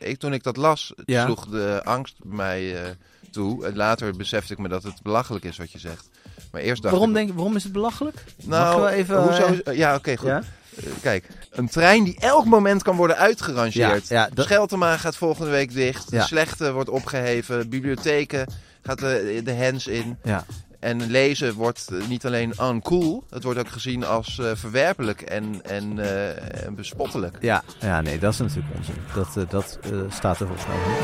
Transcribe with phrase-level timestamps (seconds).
[0.00, 1.24] Ik, toen ik dat las, Ja.
[1.24, 2.90] sloeg de angst bij mij eh,
[3.30, 3.66] toe.
[3.66, 6.08] En later besefte ik me dat het belachelijk is wat je zegt.
[6.52, 7.16] Maar eerst dacht Waarom, ik...
[7.16, 8.24] denk, waarom is het belachelijk?
[8.44, 9.54] Nou, even, hoezo?
[9.64, 10.28] eh, ja, oké, goed.
[10.28, 10.42] ja?
[10.76, 14.08] Eh, kijk, een trein die elk moment kan worden uitgerangeerd.
[14.08, 16.10] Ja, ja, dat- Scheltema gaat volgende week dicht.
[16.10, 16.26] De Ja.
[16.26, 17.68] slechte wordt opgeheven.
[17.68, 18.46] Bibliotheken
[18.82, 20.16] gaat de, de hens in.
[20.24, 20.44] Ja.
[20.80, 23.24] En lezen wordt niet alleen uncool.
[23.30, 27.36] Het wordt ook gezien als eh, verwerpelijk en, en, eh, en bespottelijk.
[27.40, 28.94] Ja, ja, nee, dat is natuurlijk onzin.
[29.14, 29.78] Dat, eh, dat
[30.08, 30.98] staat er volgens mij niet.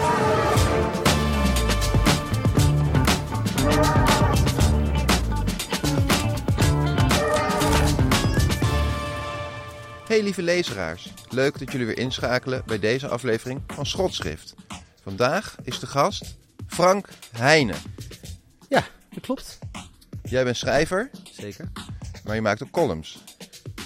[10.06, 14.54] Hey lieve lezeraars, leuk dat jullie weer inschakelen bij deze aflevering van Schotschrift.
[15.02, 17.76] Vandaag is de gast Frank Heijnen.
[18.68, 18.84] Ja,
[19.16, 19.58] dat klopt.
[20.22, 21.68] Jij bent schrijver, Zeker.
[22.24, 23.18] maar je maakt ook columns.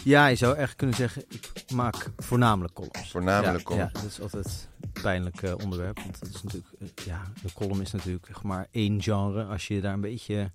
[0.04, 3.10] Ja, je zou echt kunnen zeggen, ik maak voornamelijk columns.
[3.10, 3.92] Voornamelijk ja, columns.
[3.94, 5.98] Ja, dat is altijd een pijnlijk eh, onderwerp.
[5.98, 9.44] Want dat is natuurlijk, eh, ja, de column is natuurlijk zeg maar één genre.
[9.44, 10.50] Als je daar een beetje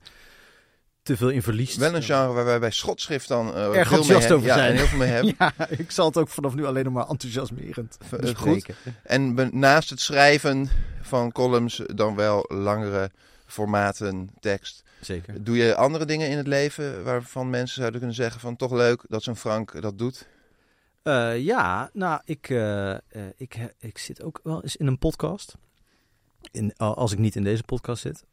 [1.04, 1.78] te veel in verliest.
[1.78, 4.54] Wel een genre waar wij bij Schotschrift dan eh, Erg veel enthousiast mee over ja,
[4.56, 4.72] zijn.
[4.72, 5.36] en heel veel mee hebben.
[5.38, 8.22] Ja, ik zal het ook vanaf nu alleen nog maar enthousiasmerend Eh, goed.
[8.22, 8.76] bespreken.
[9.04, 10.70] En be- naast het schrijven
[11.02, 13.12] van columns dan wel langere
[13.56, 14.84] formaten tekst.
[15.02, 15.44] Zeker.
[15.44, 19.06] Doe je andere dingen in het leven waarvan mensen zouden kunnen zeggen van toch leuk
[19.08, 20.28] dat zo'n Frank dat doet?
[21.04, 23.00] Eh, ja, nou, ik, eh, eh,
[23.36, 25.56] ik, ik zit ook wel eens in een podcast.
[26.52, 28.24] In, al- als ik niet in deze podcast zit.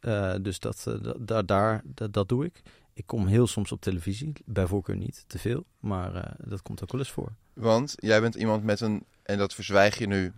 [0.43, 2.61] Dus dat, eh, da- da- daar, dat, dat doe ik.
[2.93, 4.33] Ik kom heel soms op televisie.
[4.45, 5.65] Bij voorkeur niet te veel.
[5.79, 7.31] Maar dat komt ook wel eens voor.
[7.53, 10.33] Want jij bent iemand met een, en dat verzwijg je nu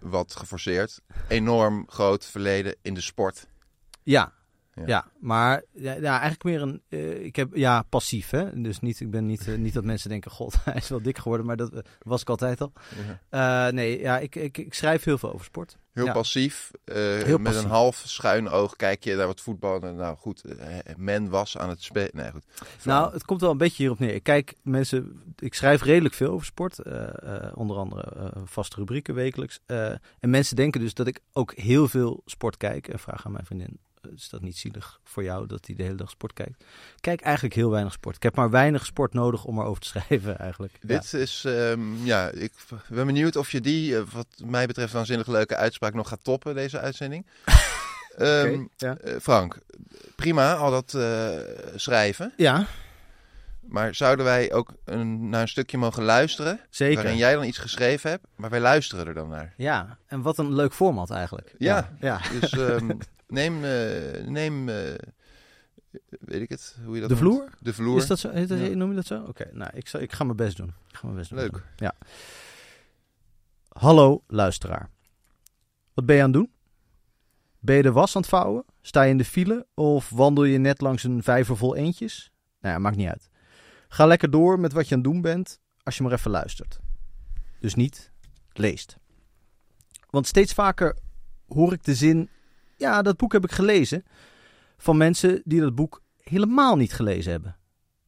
[0.00, 3.46] wat geforceerd, enorm groot verleden in de sport.
[4.06, 4.32] Ja,
[4.74, 4.82] Ja.
[4.86, 5.04] ja.
[5.20, 6.82] maar ja, ja, eigenlijk meer een.
[6.88, 8.60] eh, ik heb ja passief, hè?
[8.62, 11.18] Dus niet, ik ben niet, eh, niet dat mensen denken: God, hij is wel dik
[11.18, 12.72] geworden, maar dat eh, was ik altijd al.
[13.70, 15.78] Nee, ja, ik, ik, ik schrijf heel veel over sport.
[15.92, 17.62] Heel passief, Heel met passief.
[17.62, 19.80] een half schuin oog kijk je naar wat voetbal.
[19.82, 20.42] En nou goed,
[20.96, 22.10] men was aan het spelen.
[22.12, 22.44] Nee, goed.
[22.84, 24.14] Nou, het komt wel een beetje hierop neer.
[24.14, 26.78] Ik kijk, mensen, ik schrijf redelijk veel over sport.
[27.54, 29.60] onder andere vaste rubrieken wekelijks.
[29.66, 32.88] En mensen denken dus dat ik ook heel veel sport kijk.
[32.88, 33.78] En vraag aan mijn vriendin,
[34.14, 36.60] is dat niet zielig voor jou dat hij de hele dag sport kijkt?
[36.60, 38.16] Ik kijk eigenlijk heel weinig sport.
[38.16, 40.72] Ik heb maar weinig sport nodig om erover te schrijven eigenlijk.
[40.80, 40.86] Ja.
[40.88, 42.52] Dit is, ehm, ja, ik
[42.88, 46.54] ben benieuwd of je die, eh, wat mij betreft, waanzinnig leuke uitspraak nog gaat toppen,
[46.54, 47.26] deze uitzending.
[48.16, 48.96] Ehm, ja.
[48.96, 49.58] eh, Frank,
[50.14, 51.28] prima, al dat eh,
[51.74, 52.32] schrijven.
[52.36, 52.66] Ja,
[53.60, 56.60] Maar zouden wij ook een, naar een stukje mogen luisteren?
[56.70, 56.94] zeker.
[57.02, 59.52] Waarin jij dan iets geschreven hebt, maar wij luisteren er dan naar.
[59.56, 61.54] Ja, en wat een leuk format eigenlijk.
[61.58, 61.96] Ja.
[62.00, 62.20] ja.
[62.40, 62.90] Dus ehm,
[63.26, 64.94] neem, eh, neem eh,
[66.08, 67.34] weet ik het, hoe je dat De noemt?
[67.36, 67.50] vloer?
[67.60, 67.96] De vloer.
[67.98, 68.30] Is dat zo?
[68.30, 68.68] Heet dat- Ja.
[68.74, 69.22] Noem je dat zo?
[69.22, 70.68] Oké, nou, ik, zal, ik ga mijn best doen.
[70.88, 71.38] Ik ga mijn best doen.
[71.38, 71.62] Leuk.
[71.76, 71.94] Ja.
[73.68, 74.90] Hallo, luisteraar.
[75.94, 76.50] Wat ben je aan het doen?
[77.58, 78.64] Ben je de was aan het vouwen?
[78.82, 79.66] Sta je in de file?
[79.74, 82.30] Of wandel je net langs een vijver vol eentjes?
[82.60, 83.28] Nou ja, maakt niet uit.
[83.88, 86.78] Ga lekker door met wat je aan het doen bent, als je maar even luistert.
[87.60, 88.12] Dus niet
[88.52, 88.96] leest.
[90.10, 90.96] Want steeds vaker
[91.48, 92.28] hoor ik de zin...
[92.76, 94.04] Ja, dat boek heb ik gelezen.
[94.76, 97.56] Van mensen die dat boek helemaal niet gelezen hebben.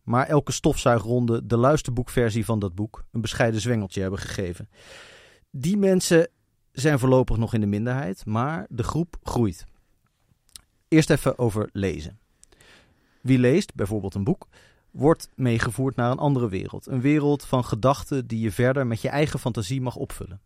[0.03, 4.69] Maar elke stofzuigronde de luisterboekversie van dat boek een bescheiden zwengeltje hebben gegeven.
[5.51, 6.29] Die mensen
[6.73, 9.67] zijn voorlopig nog in de minderheid, maar de groep groeit.
[10.89, 12.19] Eerst even over lezen.
[13.23, 14.49] Wie leest, bijvoorbeeld een boek,
[14.91, 16.87] wordt meegevoerd naar een andere wereld.
[16.87, 20.41] Een wereld van gedachten die je verder met je eigen fantasie mag opvullen.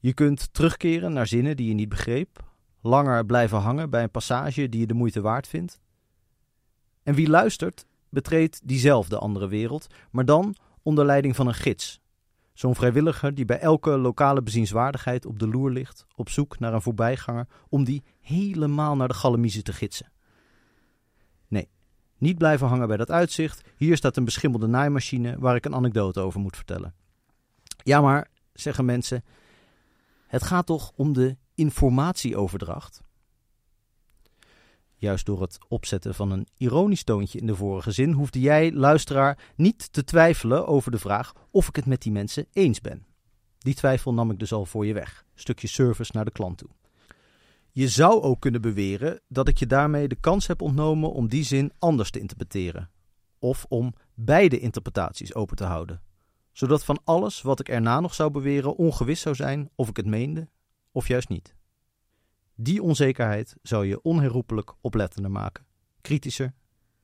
[0.00, 2.44] Je kunt terugkeren naar zinnen die je niet begreep,
[2.84, 5.80] langer blijven hangen bij een passage die je de moeite waard vindt.
[7.02, 12.00] En wie luistert, betreedt diezelfde andere wereld, maar dan onder leiding van een gids.
[12.52, 16.82] Zo'n vrijwilliger die bij elke lokale bezienswaardigheid op de loer ligt, op zoek naar een
[16.82, 20.12] voorbijganger, om die helemaal naar de Gallemiezen te gidsen.
[21.48, 21.68] Nee,
[22.18, 23.68] niet blijven hangen bij dat uitzicht.
[23.76, 26.94] Hier staat een beschimmelde naaimachine waar ik een anekdote over moet vertellen.
[27.82, 29.24] Ja, maar, zeggen mensen,
[30.26, 33.02] het gaat toch om de informatieoverdracht?
[34.94, 39.52] Juist door het opzetten van een ironisch toontje in de vorige zin hoefde jij, luisteraar,
[39.56, 43.06] niet te twijfelen over de vraag of ik het met die mensen eens ben.
[43.58, 45.24] Die twijfel nam ik dus al voor je weg.
[45.34, 46.68] Stukje service naar de klant toe.
[47.70, 51.44] Je zou ook kunnen beweren dat ik je daarmee de kans heb ontnomen om die
[51.44, 52.90] zin anders te interpreteren.
[53.38, 56.02] Of om beide interpretaties open te houden.
[56.52, 60.06] Zodat van alles wat ik erna nog zou beweren ongewis zou zijn of ik het
[60.06, 60.48] meende
[60.94, 61.54] of juist niet.
[62.54, 65.66] Die onzekerheid zou je onherroepelijk oplettender maken.
[66.00, 66.54] Kritischer,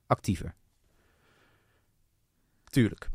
[0.07, 0.55] actiever.
[2.65, 3.11] Tuurlijk.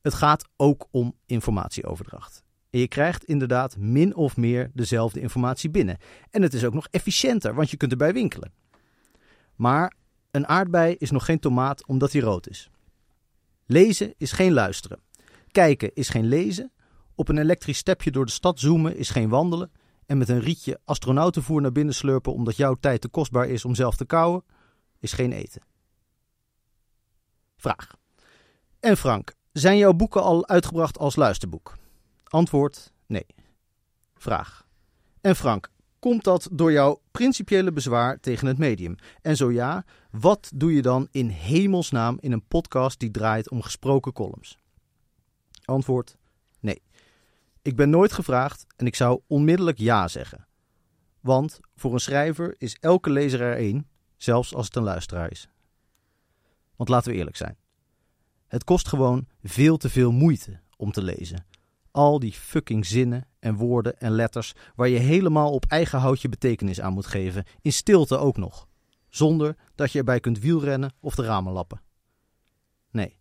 [0.00, 2.44] Het gaat ook om informatieoverdracht.
[2.70, 5.98] En je krijgt inderdaad min of meer dezelfde informatie binnen.
[6.30, 8.52] En het is ook nog efficiënter, want je kunt erbij winkelen.
[9.54, 9.94] Maar
[10.30, 12.70] een aardbei is nog geen tomaat omdat hij rood is.
[13.66, 15.00] Lezen is geen luisteren.
[15.50, 16.72] Kijken is geen lezen.
[17.14, 19.70] Op een elektrisch stepje door de stad zoomen is geen wandelen
[20.06, 23.74] en met een rietje astronautenvoer naar binnen slurpen omdat jouw tijd te kostbaar is om
[23.74, 24.44] zelf te kauwen,
[24.98, 25.62] is geen eten.
[27.56, 27.96] Vraag.
[28.80, 31.76] En Frank, zijn jouw boeken al uitgebracht als luisterboek?
[32.24, 33.26] Antwoord: nee.
[34.14, 34.66] Vraag.
[35.20, 38.96] En Frank, komt dat door jouw principiële bezwaar tegen het medium?
[39.22, 43.62] En zo ja, wat doe je dan in hemelsnaam in een podcast die draait om
[43.62, 44.58] gesproken columns?
[45.64, 46.16] Antwoord.
[47.64, 50.46] Ik ben nooit gevraagd en ik zou onmiddellijk ja zeggen.
[51.20, 55.48] Want voor een schrijver is elke lezer er één, zelfs als het een luisteraar is.
[56.76, 57.56] Want laten we eerlijk zijn.
[58.46, 61.46] Het kost gewoon veel te veel moeite om te lezen.
[61.90, 66.80] Al die fucking zinnen en woorden en letters waar je helemaal op eigen houtje betekenis
[66.80, 68.68] aan moet geven, in stilte ook nog.
[69.08, 71.82] Zonder dat je erbij kunt wielrennen of de ramen lappen.
[72.90, 73.16] Nee,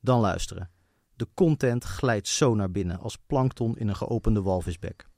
[0.00, 0.70] dan luisteren.
[1.18, 5.08] De content glijdt zo naar binnen als plankton in een geopende walvisbek.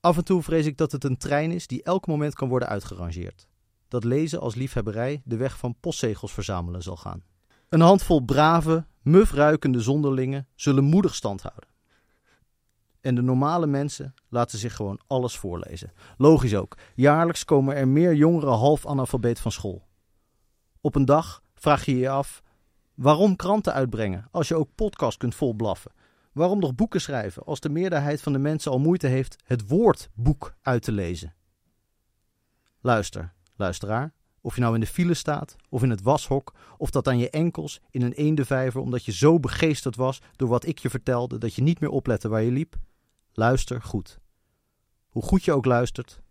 [0.00, 2.68] Af en toe vrees ik dat het een trein is die elk moment kan worden
[2.68, 3.48] uitgerangeerd.
[3.88, 7.22] Dat lezen als liefhebberij de weg van postzegels verzamelen zal gaan.
[7.68, 11.68] Een handvol brave, muf ruikende zonderlingen zullen moedig stand houden.
[13.00, 15.92] En de normale mensen laten zich gewoon alles voorlezen.
[16.16, 19.86] Logisch ook, jaarlijks komen er meer jongeren half analfabeet van school.
[20.80, 22.42] Op een dag vraag je je af
[23.00, 25.92] Waarom kranten uitbrengen als je ook podcast kunt volblaffen?
[26.32, 30.10] Waarom nog boeken schrijven als de meerderheid van de mensen al moeite heeft het woord
[30.14, 31.34] boek uit te lezen?
[32.80, 37.08] Luister, luisteraar, of je nou in de file staat of in het washok, of dat
[37.08, 40.90] aan je enkels in een eendevijver omdat je zo begeesterd was door wat ik je
[40.90, 42.76] vertelde dat je niet meer oplette waar je liep.
[43.32, 44.18] Luister goed.
[45.08, 46.22] Hoe goed je ook luistert,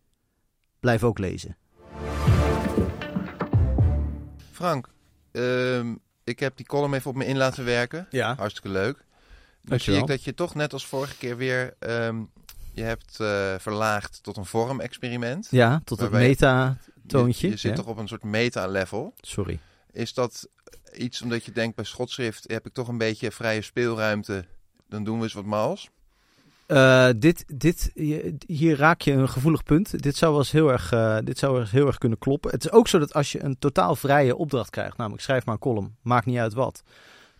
[0.79, 1.57] blijf ook lezen.
[4.51, 4.89] Frank,
[5.31, 5.95] ehm,
[6.29, 8.07] ik heb die column even op me in laten werken.
[8.09, 8.35] Ja.
[8.35, 9.05] Hartstikke leuk.
[9.61, 12.21] Dan zie ik dat je toch net als vorige keer weer ehm,
[12.73, 15.47] je hebt eh, verlaagd tot een vormexperiment.
[15.51, 17.47] Ja, tot het je- meta-toontje.
[17.47, 17.77] Je, je zit Ja.
[17.77, 19.13] toch op een soort meta-level.
[19.21, 19.59] Sorry.
[19.91, 20.47] Is dat
[20.93, 24.45] iets omdat je denkt bij schotschrift heb ik toch een beetje vrije speelruimte?
[24.89, 25.89] Dan doen we eens wat mals.
[26.69, 27.91] Eh, dit, dit,
[28.45, 30.03] hier raak je een gevoelig punt.
[30.03, 32.51] Dit zou wel eens heel erg, eh, dit zou wel eens heel erg kunnen kloppen.
[32.51, 35.53] Het is ook zo dat als je een totaal vrije opdracht krijgt, namelijk schrijf maar
[35.53, 36.83] een column, maakt niet uit wat,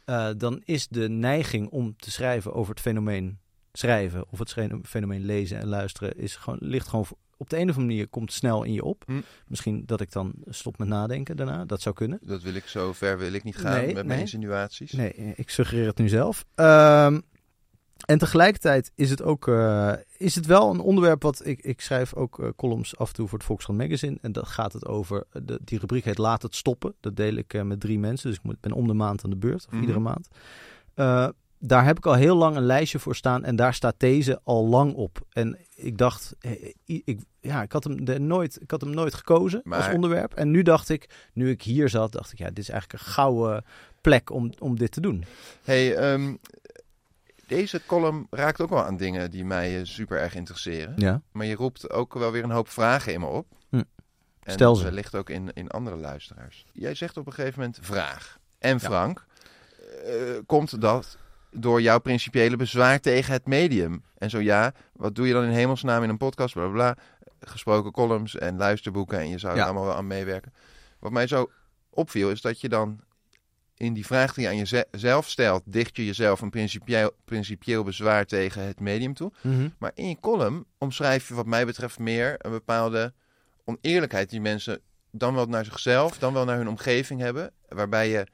[0.06, 3.40] eh, dan is de neiging om te schrijven over het fenomeen
[3.74, 7.06] schrijven of het fenomeen lezen en luisteren is gewoon, ligt gewoon
[7.38, 9.04] op de een of andere manier komt snel in je op.
[9.06, 9.22] Hm.
[9.48, 11.66] Misschien dat ik dan stop met nadenken daarna.
[11.66, 12.20] Dat zou kunnen.
[12.22, 14.92] Dat wil ik zo ver wil ik niet gaan Nee, met mijn insinuaties.
[14.92, 16.46] Nee, ik suggereer het nu zelf.
[16.56, 17.20] Ehm,
[18.10, 22.14] en tegelijkertijd is het ook eh, is het wel een onderwerp wat ik, ik schrijf
[22.14, 24.18] ook eh, columns af en toe voor het Volkskrant Magazine.
[24.22, 26.94] En dat gaat het over, eh, de, die rubriek heet Laat het stoppen.
[27.00, 29.36] Dat deel ik met drie mensen, dus ik moet, ben om de maand aan de
[29.36, 29.82] beurt, of Mhm.
[29.82, 30.28] iedere maand.
[31.62, 34.66] Daar heb ik al heel lang een lijstje voor staan en daar staat deze al
[34.66, 35.20] lang op.
[35.30, 36.36] En ik dacht,
[36.86, 40.34] ik, ja, ik had hem er nooit, ik had hem nooit gekozen als Maar- onderwerp.
[40.34, 43.10] En nu dacht ik, nu ik hier zat, dacht ik, ja, dit is eigenlijk een
[43.12, 43.64] gouden
[44.02, 45.24] plek om, om dit te doen.
[45.64, 46.36] Hey, ehm,
[47.50, 50.94] deze column raakt ook wel aan dingen die mij eh, super erg interesseren.
[50.98, 51.22] Ja.
[51.32, 53.48] Maar je roept ook wel weer een hoop vragen in me op.
[53.70, 53.76] Hm.
[54.44, 54.84] En Stel ze.
[54.84, 56.66] wellicht ook in, in andere luisteraars.
[56.74, 58.38] Jij zegt op een gegeven moment vraag.
[58.60, 59.26] En Frank,
[60.06, 60.14] eh,
[60.46, 61.18] komt dat
[61.52, 64.04] door jouw principiële bezwaar tegen het medium?
[64.18, 66.54] En zo ja, wat doe je dan in hemelsnaam in een podcast?
[66.54, 66.96] Bla bla bla.
[67.42, 69.66] Gesproken columns en luisterboeken en je zou er Ja.
[69.66, 70.54] allemaal wel aan meewerken.
[71.00, 71.50] Wat mij zo
[71.90, 73.00] opviel is dat je dan
[73.80, 78.26] in die vraag die je aan jezelf stelt, dicht je jezelf een principieel, principieel bezwaar
[78.26, 79.32] tegen het medium toe.
[79.42, 79.70] Mhm.
[79.78, 83.14] Maar in je column omschrijf je wat mij betreft meer een bepaalde
[83.66, 84.82] oneerlijkheid die mensen
[85.12, 87.52] dan wel naar zichzelf, dan wel naar hun omgeving hebben.
[87.68, 88.28] Waarbij je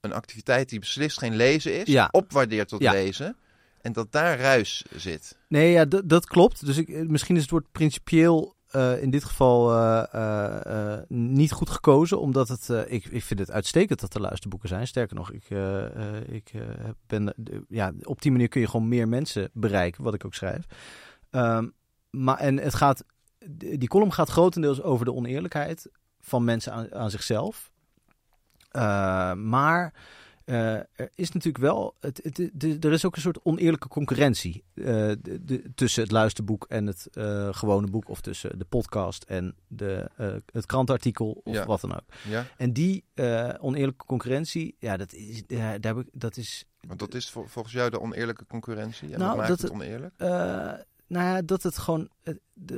[0.00, 2.08] een activiteit die beslist geen lezen is, Ja.
[2.10, 2.92] opwaardeert tot Ja.
[2.92, 3.36] lezen.
[3.80, 5.38] En dat daar ruis zit.
[5.48, 6.66] Nee, ja, dat- klopt.
[6.66, 11.70] Dus ik, misschien is het woord principieel eh, in dit geval eh, eh, niet goed
[11.70, 14.86] gekozen, omdat het, ik, ik vind het uitstekend dat er luisterboeken zijn.
[14.86, 15.48] Sterker nog, ik,
[16.26, 16.52] ik
[17.06, 17.34] ben,
[17.68, 20.66] ja, op die manier kun je gewoon meer mensen bereiken, wat ik ook schrijf.
[21.30, 21.68] Ehm,
[22.10, 23.04] maar en het gaat,
[23.48, 27.70] die column gaat grotendeels over de oneerlijkheid van mensen aan, aan zichzelf.
[29.34, 29.92] Maar
[30.54, 34.84] er is natuurlijk wel, het, het, de- er is ook een soort oneerlijke concurrentie eh,
[34.84, 39.54] de- de- tussen het luisterboek en het eh, gewone boek, of tussen de podcast en
[39.68, 41.66] de, eh, het krantartikel, of Ja.
[41.66, 42.04] wat dan ook.
[42.28, 42.46] Ja?
[42.56, 46.98] En die eh, oneerlijke concurrentie, ja, dat is, ja, daar heb ik, dat is Want
[46.98, 49.12] dat is vol- volgens jou de oneerlijke concurrentie.
[49.12, 50.14] En Nou, wat maakt dat het oneerlijk?
[50.16, 50.72] Eh,
[51.08, 52.08] nou ja, dat het gewoon.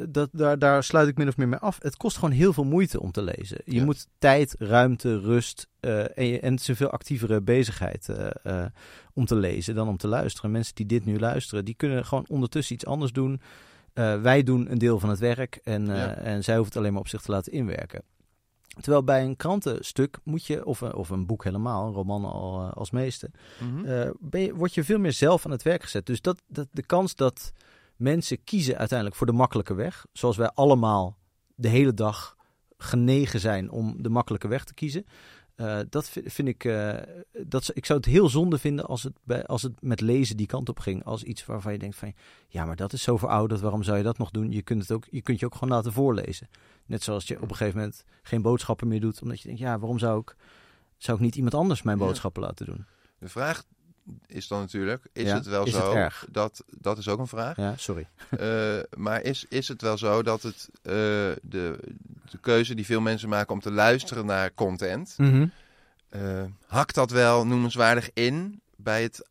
[0.09, 1.79] dat, daar, daar sluit ik min of meer mee af.
[1.83, 3.59] Het kost gewoon heel veel moeite om te lezen.
[3.65, 3.85] Je Ja.
[3.85, 8.31] moet tijd, ruimte, rust eh, en, je- en het is een veel actievere bezigheid eh,
[8.63, 8.67] eh,
[9.13, 10.51] om te lezen dan om te luisteren.
[10.51, 13.41] Mensen die dit nu luisteren, die kunnen gewoon ondertussen iets anders doen.
[14.23, 16.15] Wij doen een deel van het werk en, Ja.
[16.15, 18.03] en zij hoeft het alleen maar op zich te laten inwerken.
[18.81, 22.61] Terwijl bij een krantenstuk moet je, of, een- of een boek helemaal, een roman al
[22.71, 23.31] als meeste,
[24.21, 26.07] ben je, word je veel meer zelf aan het werk gezet.
[26.07, 27.53] Dus dat, dat, de kans dat
[27.99, 31.19] mensen kiezen uiteindelijk voor de makkelijke weg, zoals wij allemaal
[31.55, 32.37] de hele dag
[32.77, 35.05] genegen zijn om de makkelijke weg te kiezen.
[35.55, 36.65] eh, dat vind, vind ik.
[36.65, 36.97] eh,
[37.47, 40.47] dat, ik zou het heel zonde vinden als het, bij, als het met lezen die
[40.47, 41.05] kant op ging.
[41.05, 42.13] Als iets waarvan je denkt van
[42.49, 43.61] ja, maar dat is zo verouderd.
[43.61, 44.51] Waarom zou je dat nog doen?
[44.53, 46.49] Je kunt het ook, je kunt je ook gewoon laten voorlezen.
[46.87, 49.23] Net zoals je op een gegeven moment geen boodschappen meer doet.
[49.23, 50.37] Omdat je denkt, ja, waarom zou ik,
[50.97, 52.05] zou ik niet iemand anders mijn Ja.
[52.05, 52.87] boodschappen laten doen?
[53.19, 53.65] De vraag
[54.27, 57.57] is dan natuurlijk, is Ja, het wel is zo, dat, dat is ook een vraag,
[57.57, 58.09] Ja, sorry.
[58.39, 60.93] Eh, maar is, is het wel zo dat het, eh,
[61.43, 61.79] de,
[62.31, 65.17] de keuze die veel mensen maken om te luisteren naar content,
[66.09, 69.29] eh, hakt dat wel noemenswaardig in bij het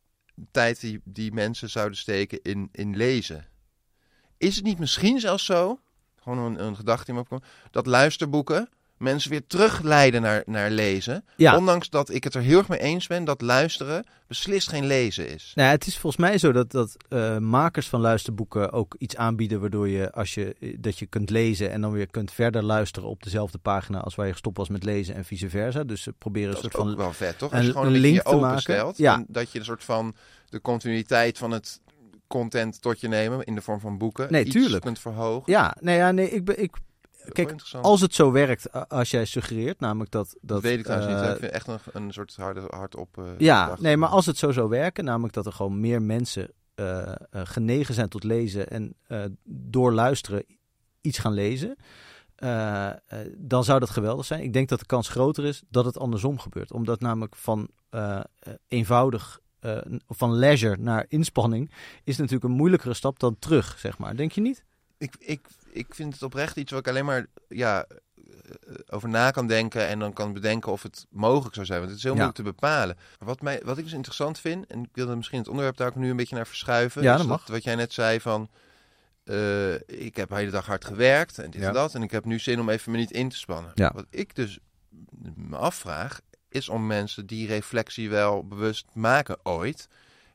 [0.51, 3.45] tijd die, die mensen zouden steken in, in lezen?
[4.37, 5.79] Is het niet misschien zelfs zo,
[6.21, 11.25] gewoon een, een gedachte die me opkomt, dat luisterboeken mensen weer terugleiden naar, naar lezen?
[11.35, 11.57] Ja.
[11.57, 15.29] Ondanks dat ik het er heel erg mee eens ben dat luisteren beslist geen lezen
[15.33, 15.51] is.
[15.55, 19.15] Nou, ja, het is volgens mij zo dat, dat eh, makers van luisterboeken ook iets
[19.15, 22.63] aanbieden waardoor je als je eh, dat je kunt lezen en dan weer kunt verder
[22.63, 25.83] luisteren op dezelfde pagina als waar je gestopt was met lezen en vice versa.
[25.83, 27.51] Dus ze proberen Dat een is soort ook van wel vet, toch?
[27.51, 28.93] een- Als je gewoon een link te maken.
[28.95, 29.15] Ja.
[29.15, 30.15] En dat je een soort van
[30.49, 31.81] de continuïteit van het
[32.27, 34.83] content tot je nemen in de vorm van boeken Nee, iets tuurlijk.
[34.83, 35.51] kunt verhogen.
[35.51, 36.75] Ja, nee, ja, nee, ik ben ik
[37.31, 41.13] kijk, als het zo werkt als jij suggereert, namelijk dat dat dat weet ik trouwens
[41.13, 41.21] niet.
[41.23, 41.31] eh.
[41.31, 43.17] Ik vind echt een, een soort harde, hardop.
[43.17, 46.51] eh, Ja, nee, maar als het zo zou werken, namelijk dat er gewoon meer mensen
[46.75, 48.95] eh, genegen zijn tot lezen en
[49.43, 50.45] door luisteren
[51.01, 51.75] iets gaan lezen,
[53.37, 54.43] dan zou dat geweldig zijn.
[54.43, 56.71] Ik denk dat de kans groter is dat het andersom gebeurt.
[56.71, 57.69] Omdat namelijk van
[58.67, 59.39] eenvoudig,
[60.07, 61.71] van leisure naar inspanning,
[62.03, 64.15] is natuurlijk een moeilijkere stap dan terug, zeg maar.
[64.15, 64.63] Denk je niet?
[64.97, 69.31] Ik, ik, ik vind het oprecht iets waar ik alleen maar ja, eh, over na
[69.31, 71.79] kan denken en dan kan bedenken of het mogelijk zou zijn.
[71.79, 72.23] Want het is heel Ja.
[72.23, 72.95] moeilijk te bepalen.
[72.95, 75.87] Maar Wat, mij, wat ik dus interessant vind, en ik wilde misschien het onderwerp daar
[75.87, 77.01] ook nu een beetje naar verschuiven.
[77.03, 77.47] Ja, is dat mag.
[77.47, 78.49] Wat jij net zei van,
[79.23, 81.67] eh, ik heb de hele dag hard gewerkt en dit Ja.
[81.67, 81.95] en dat.
[81.95, 83.71] En ik heb nu zin om even me niet in te spannen.
[83.75, 83.91] Ja.
[83.93, 84.59] Wat ik dus
[85.35, 89.87] me afvraag, is om mensen die reflectie wel bewust maken ooit.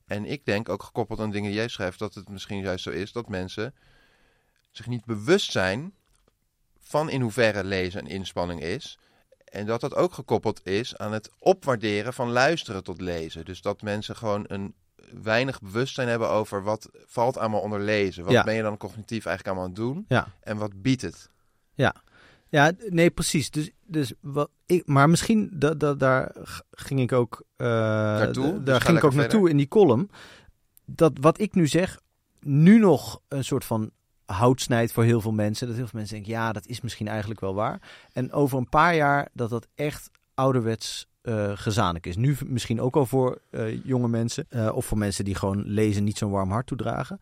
[0.07, 2.91] En ik denk, ook gekoppeld aan dingen die jij schrijft, dat het misschien juist zo
[2.91, 3.75] is dat mensen
[4.73, 5.95] zich niet bewust zijn
[6.79, 8.99] van in hoeverre lezen een inspanning is.
[9.45, 13.45] En dat dat ook gekoppeld is aan het opwaarderen van luisteren tot lezen.
[13.45, 14.75] Dus dat mensen gewoon een
[15.23, 18.25] weinig bewustzijn hebben over wat valt allemaal onder lezen.
[18.25, 18.45] Wat Ja.
[18.45, 20.05] ben je dan cognitief eigenlijk allemaal aan het doen?
[20.09, 20.29] Ja.
[20.41, 21.31] En wat biedt het?
[22.55, 23.51] Ja, nee, precies.
[23.51, 26.33] Dus, dus wat ik, maar misschien da, da, daar
[26.71, 28.53] ging ik ook, Naartoe?
[28.53, 30.11] Dus daar ging ik ook naartoe in die column.
[30.85, 32.01] Dat wat ik nu zeg,
[32.41, 33.91] nu nog een soort van
[34.33, 35.67] hout snijdt voor heel veel mensen.
[35.67, 37.83] Dat heel veel mensen denken, ja, dat is misschien eigenlijk wel waar.
[38.13, 42.17] En over een paar jaar dat dat echt ouderwets eh gezamenlijk is.
[42.17, 44.47] Nu misschien ook al voor eh, jonge mensen.
[44.49, 47.21] eh, of voor mensen die gewoon lezen niet zo'n warm hart toedragen.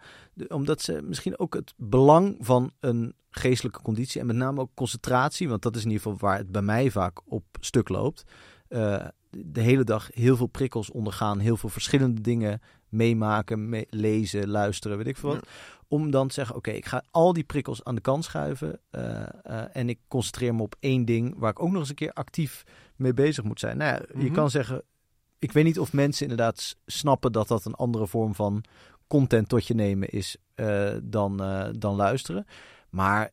[0.49, 5.49] Omdat ze misschien ook het belang van een geestelijke conditie en met name ook concentratie,
[5.49, 8.25] want dat is in ieder geval waar het bij mij vaak op stuk loopt.
[9.31, 14.97] de hele dag heel veel prikkels ondergaan, heel veel verschillende dingen meemaken, me- lezen, luisteren,
[14.97, 15.47] weet ik veel wat.
[15.93, 19.23] Om dan te zeggen, oké, ik ga al die prikkels aan de kant schuiven eh,
[19.43, 22.13] eh, en ik concentreer me op één ding waar ik ook nog eens een keer
[22.13, 22.63] actief
[22.97, 23.77] mee bezig moet zijn.
[23.77, 24.35] Nou ja, je Mhm.
[24.35, 24.83] kan zeggen,
[25.39, 28.65] ik weet niet of mensen inderdaad snappen dat dat een andere vorm van
[29.07, 31.37] content tot je nemen is eh, dan,
[31.79, 32.47] dan luisteren.
[32.91, 33.31] Maar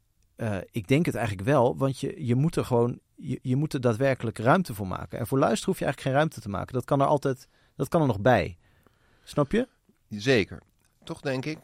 [0.71, 3.81] ik denk het eigenlijk wel, want je, je moet er gewoon, je, je moet er
[3.81, 5.19] daadwerkelijk ruimte voor maken.
[5.19, 6.73] En voor luisteren hoef je eigenlijk geen ruimte te maken.
[6.73, 8.57] Dat kan er altijd, dat kan er nog bij.
[9.23, 9.67] Snap je?
[10.09, 10.61] Zeker.
[11.03, 11.59] Toch denk ik.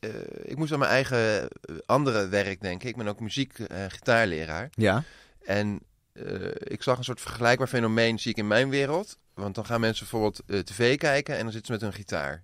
[0.00, 0.10] Eh,
[0.42, 2.88] ik moest aan mijn eigen eh, andere werk denken.
[2.88, 4.68] Ik ben ook muziek- en gitaarleraar.
[4.74, 5.02] Ja.
[5.44, 5.80] En
[6.12, 9.18] eh, ik zag een soort vergelijkbaar fenomeen zie ik in mijn wereld.
[9.34, 12.42] Want dan gaan mensen bijvoorbeeld eh, tv kijken en dan zitten ze met hun gitaar.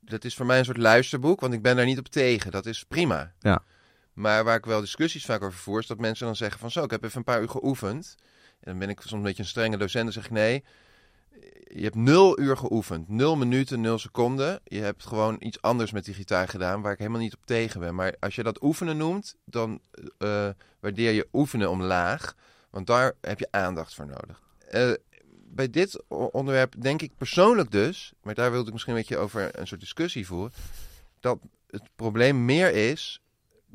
[0.00, 2.50] Dat is voor mij een soort luisterboek, want ik ben daar niet op tegen.
[2.50, 3.32] Dat is prima.
[3.38, 3.62] Ja.
[4.12, 6.84] Maar waar ik wel discussies vaak over voer, is dat mensen dan zeggen van zo,
[6.84, 8.14] ik heb even een paar uur geoefend.
[8.60, 10.64] En dan ben ik soms een beetje een strenge docent en zeg ik nee,
[11.74, 13.08] je hebt nul uur geoefend.
[13.08, 14.60] Nul minuten, nul seconden.
[14.64, 17.80] Je hebt gewoon iets anders met die gitaar gedaan waar ik helemaal niet op tegen
[17.80, 17.94] ben.
[17.94, 19.80] Maar als je dat oefenen noemt, dan
[20.18, 20.48] eh,
[20.80, 22.34] waardeer je oefenen omlaag.
[22.70, 24.42] Want daar heb je aandacht voor nodig.
[24.68, 24.92] Eh,
[25.48, 29.58] bij dit onderwerp denk ik persoonlijk dus, maar daar wilde ik misschien een beetje over
[29.58, 30.52] een soort discussie voeren,
[31.20, 31.38] dat
[31.70, 33.20] het probleem meer is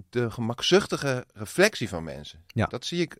[0.09, 2.43] de gemakzuchtige reflectie van mensen.
[2.47, 2.65] Ja.
[2.65, 3.17] Dat zie ik,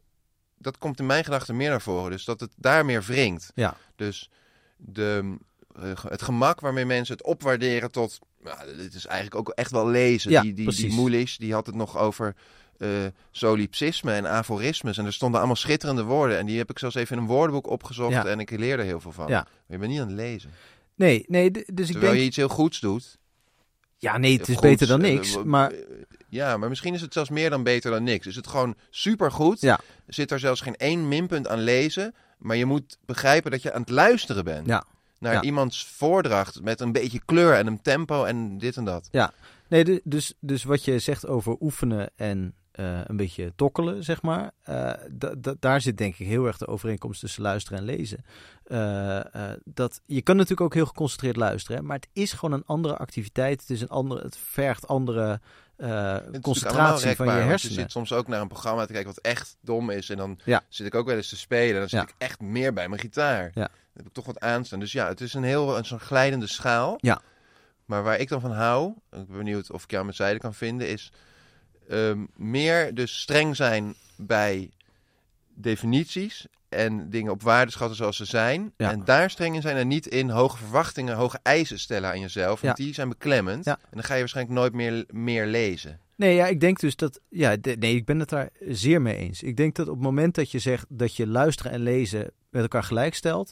[0.62, 2.12] dat komt in mijn gedachten meer naar voren.
[2.12, 3.52] Dus dat het daar meer wringt.
[3.56, 3.78] Ja.
[3.96, 4.30] Dus
[4.78, 5.38] de,
[5.76, 9.88] eh, het gemak waarmee mensen het opwaarderen tot, nou, dit is eigenlijk ook echt wel
[9.88, 10.32] lezen.
[10.32, 10.84] Ja, die, die, precies.
[10.84, 12.36] die Moelisch, die had het nog over
[12.78, 12.90] eh,
[13.32, 14.98] solipsisme en aforismes.
[14.98, 16.38] En er stonden allemaal schitterende woorden.
[16.38, 18.14] En die heb ik zelfs even in een woordenboek opgezocht.
[18.14, 18.26] Ja.
[18.26, 19.28] En ik leerde heel veel van.
[19.28, 19.44] Ja.
[19.44, 20.52] Maar je bent niet aan het lezen.
[20.96, 22.16] Nee, nee, dus ik Terwijl denk...
[22.16, 23.20] je iets heel goeds doet.
[23.98, 25.34] Ja, nee, het is Goeds, beter dan eh, niks.
[25.34, 25.80] w- Maar eh,
[26.32, 28.28] Ja, maar misschien is het zelfs meer dan beter dan niks.
[28.28, 29.62] Is het gewoon supergoed.
[29.62, 29.80] Ja.
[30.08, 32.16] Zit er zelfs geen één minpunt aan lezen.
[32.38, 34.68] Maar je moet begrijpen dat je aan het luisteren bent.
[34.68, 34.84] ja,
[35.20, 35.42] Naar Ja.
[35.42, 39.08] iemands voordracht met een beetje kleur en een tempo en dit en dat.
[39.68, 44.22] Nee, de- dus, dus wat je zegt over oefenen en eh, een beetje tokkelen, zeg
[44.22, 44.52] maar.
[44.64, 48.24] eh, da- da- daar zit denk ik heel erg de overeenkomst tussen luisteren en lezen.
[48.64, 52.66] Eh, dat, je kan natuurlijk ook heel geconcentreerd luisteren, hè, maar het is gewoon een
[52.66, 53.62] andere activiteit.
[53.62, 55.40] Het, is een andere, het vergt andere
[55.90, 57.76] allemaal concentratie van je hersenen.
[57.76, 60.10] Je zit soms ook naar een programma te kijken wat echt dom is.
[60.10, 60.62] En dan Ja.
[60.70, 61.74] zit ik ook wel eens te spelen.
[61.74, 62.08] En dan zit Ja.
[62.08, 63.44] ik echt meer bij mijn gitaar.
[63.54, 63.62] Ja.
[63.64, 64.80] Dan heb ik toch wat aanstaan.
[64.80, 66.98] Dus ja, het is een heel zo'n glijdende schaal.
[67.02, 67.22] Ja.
[67.86, 70.40] Maar waar ik dan van hou, ik ben benieuwd of ik jou aan mijn zijde
[70.40, 71.12] kan vinden, is
[71.90, 74.70] ehm, meer dus streng zijn bij
[75.56, 78.74] definities en dingen op waarde schatten zoals ze zijn.
[78.78, 78.92] Ja.
[78.92, 82.62] En daar streng in zijn en niet in hoge verwachtingen, hoge eisen stellen aan jezelf.
[82.62, 82.84] Want Ja.
[82.84, 83.66] die zijn beklemmend.
[83.66, 83.78] Ja.
[83.82, 86.00] En dan ga je waarschijnlijk nooit meer, meer lezen.
[86.16, 87.20] Nee, ja, ik denk dus dat.
[87.30, 89.44] Ja, de- nee, ik ben het daar zeer mee eens.
[89.44, 92.62] Ik denk dat op het moment dat je zegt dat je luisteren en lezen met
[92.62, 93.52] elkaar gelijkstelt,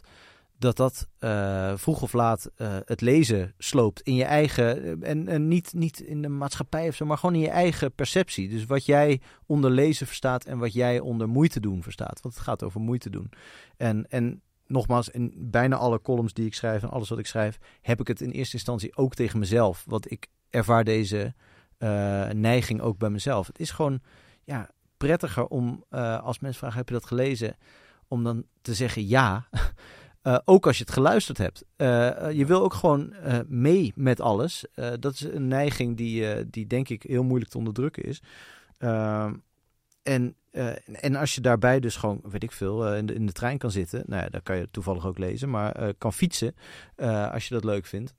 [0.59, 4.83] dat dat eh, vroeg of laat eh, het lezen sloopt in je eigen.
[4.83, 7.93] eh, En, en niet, niet in de maatschappij of zo, maar gewoon in je eigen
[7.93, 8.49] perceptie.
[8.49, 12.21] Dus wat jij onder lezen verstaat en wat jij onder moeite doen verstaat.
[12.21, 13.31] Want het gaat over moeite doen.
[13.77, 17.57] En, en nogmaals, in bijna alle columns die ik schrijf en alles wat ik schrijf,
[17.81, 19.83] heb ik het in eerste instantie ook tegen mezelf.
[19.87, 21.33] Want ik ervaar deze
[22.33, 23.47] neiging ook bij mezelf.
[23.47, 24.01] Het is gewoon
[24.43, 25.83] ja, prettiger om,
[26.21, 27.57] als mensen vragen, heb je dat gelezen?
[28.07, 29.47] Om dan te zeggen ja,
[30.21, 31.63] Eh, ook als je het geluisterd hebt.
[31.75, 33.13] Eh, eh, je wil ook gewoon
[33.47, 34.65] mee met alles.
[34.99, 38.21] Dat is een neiging die, die denk ik heel moeilijk te onderdrukken is.
[38.77, 39.33] Ehm,
[40.03, 40.35] en,
[40.91, 43.71] en als je daarbij dus gewoon, weet ik veel, in, de, in de trein kan
[43.71, 44.03] zitten.
[44.05, 45.49] Nou ja, daar kan je toevallig ook lezen.
[45.49, 46.55] Maar kan fietsen,
[47.31, 48.13] als je dat leuk vindt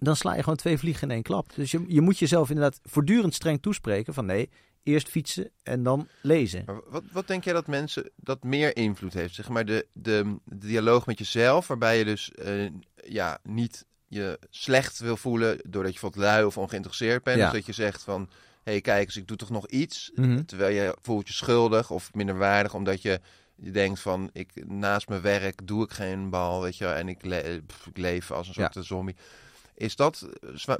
[0.00, 1.54] dan sla je gewoon twee vliegen in één klap.
[1.54, 4.50] Dus je, je moet jezelf inderdaad voortdurend streng toespreken van nee,
[4.82, 6.62] eerst fietsen en dan lezen.
[6.66, 9.34] Maar wat, wat denk jij dat mensen dat meer invloed heeft?
[9.34, 12.66] Zeg maar de, de, de dialoog met jezelf, waarbij je dus eh,
[13.04, 17.38] ja, niet je slecht wil voelen doordat je bijvoorbeeld lui of ongeïnteresseerd bent.
[17.38, 17.46] Ja.
[17.46, 18.28] Of dat je zegt van,
[18.62, 20.10] hé hey, kijk eens, ik doe toch nog iets.
[20.14, 20.44] Mhm.
[20.44, 23.20] Terwijl je voelt je schuldig of minderwaardig, omdat je,
[23.56, 27.24] je denkt van, ik, naast mijn werk doe ik geen bal, weet je, en ik,
[27.24, 28.82] le- pff, ik leef als een soort Ja.
[28.82, 29.16] zombie.
[29.80, 30.28] Is dat,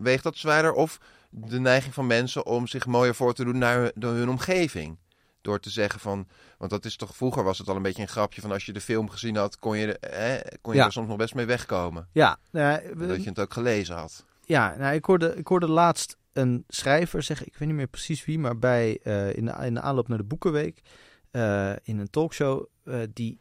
[0.00, 0.98] weegt dat zwaarder of
[1.30, 4.98] de neiging van mensen om zich mooier voor te doen naar hun, omgeving?
[5.40, 8.08] Door te zeggen van, want dat is toch, vroeger was het al een beetje een
[8.08, 10.86] grapje van als je de film gezien had, kon je, eh, kon je Ja.
[10.86, 12.08] er soms nog best mee wegkomen.
[12.12, 14.24] Ja, nou we- Dat je het ook gelezen had.
[14.44, 18.24] Ja, nou, ik, hoorde, ik hoorde laatst een schrijver zeggen, ik weet niet meer precies
[18.24, 20.80] wie, maar bij, eh, in, de, in de aanloop naar de Boekenweek,
[21.30, 23.40] eh, in een talkshow, eh, die,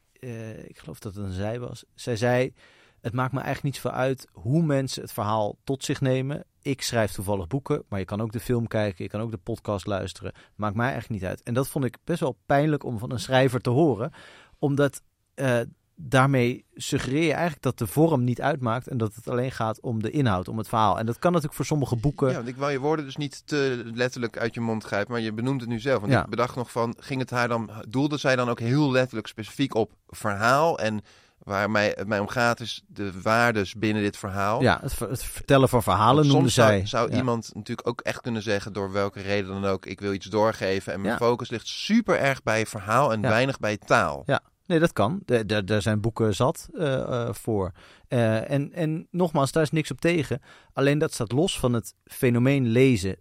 [0.67, 2.53] ik geloof dat het een zij was, zij zei,
[3.01, 6.43] het maakt me eigenlijk niet veel uit hoe mensen het verhaal tot zich nemen.
[6.62, 9.38] Ik schrijf toevallig boeken, maar je kan ook de film kijken, je kan ook de
[9.38, 10.31] podcast luisteren.
[10.55, 11.43] Maakt mij eigenlijk niet uit.
[11.43, 14.12] En dat vond ik best wel pijnlijk om van een schrijver te horen,
[14.59, 15.01] omdat
[15.33, 15.59] eh,
[15.95, 20.01] daarmee suggereer je eigenlijk dat de vorm niet uitmaakt en dat het alleen gaat om
[20.01, 20.99] de inhoud, om het verhaal.
[20.99, 22.27] En dat kan natuurlijk voor sommige boeken.
[22.27, 25.21] Ja, want ik wou je woorden dus niet te letterlijk uit je mond grijpen, maar
[25.21, 25.99] je benoemt het nu zelf.
[25.99, 26.23] Want Ja.
[26.23, 29.73] ik bedacht nog van, ging het haar dan, doelde zij dan ook heel letterlijk specifiek
[29.73, 31.01] op verhaal en
[31.49, 34.62] waar mij, het mij om gaat is de waardes binnen dit verhaal.
[34.62, 36.85] Ja, het, het vertellen van verhalen noemde soms zou, zij.
[36.85, 37.17] zou Ja.
[37.17, 40.93] iemand natuurlijk ook echt kunnen zeggen, door welke reden dan ook, ik wil iets doorgeven.
[40.93, 41.19] En mijn Ja.
[41.19, 43.29] focus ligt super erg bij verhaal en Ja.
[43.29, 44.23] weinig bij taal.
[44.25, 45.21] Ja, nee, dat kan.
[45.65, 46.93] Daar zijn boeken zat eh,
[47.27, 47.71] eh, voor.
[48.07, 50.41] Eh, en, en nogmaals, daar is niks op tegen.
[50.73, 53.15] Alleen dat staat los van het fenomeen lezen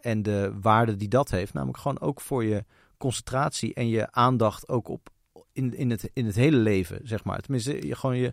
[0.00, 1.52] en de waarde die dat heeft.
[1.52, 2.64] Namelijk gewoon ook voor je
[2.98, 5.08] concentratie en je aandacht ook op
[5.56, 7.40] in, in, het, in het hele leven, zeg maar.
[7.40, 8.32] Tenminste, je, gewoon je...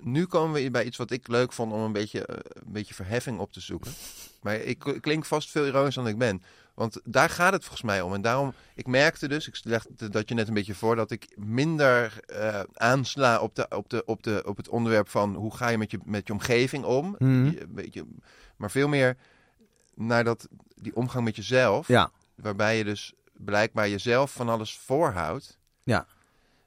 [0.00, 2.94] Nu komen we bij iets wat ik leuk vond om een beetje, eh, een beetje
[2.94, 3.90] verheffing op te zoeken.
[4.42, 6.42] Maar ik, ik klink vast veel ironischer dan ik ben.
[6.74, 8.14] Want daar gaat het volgens mij om.
[8.14, 11.28] En daarom, ik merkte dus, ik legde dat je net een beetje voor, dat ik
[11.36, 15.68] minder eh, aansla op, de, op, de, op, de, op het onderwerp van hoe ga
[15.68, 17.14] je met je, met je omgeving om.
[17.18, 17.44] Mhm.
[17.44, 18.04] Je- beetje,
[18.56, 19.16] maar veel meer
[19.94, 21.88] naar dat, die omgang met jezelf.
[21.88, 25.58] Ja, Waarbij je dus blijkbaar jezelf van alles voorhoudt